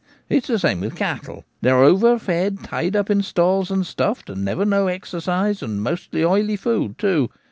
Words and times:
It's 0.29 0.47
the 0.47 0.57
same 0.57 0.81
with 0.81 0.95
cattle; 0.95 1.45
they're 1.61 1.83
overfed, 1.83 2.63
tied 2.63 2.95
up 2.95 3.11
in 3.11 3.21
stalls 3.21 3.69
and 3.69 3.85
stuffed, 3.85 4.31
and 4.31 4.43
never 4.43 4.65
no 4.65 4.87
exercise, 4.87 5.61
and 5.61 5.79
mostly 5.79 6.25
oily 6.25 6.55
food 6.55 6.97
too. 6.97 7.29